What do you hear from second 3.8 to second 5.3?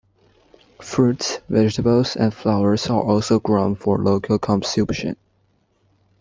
local consumption.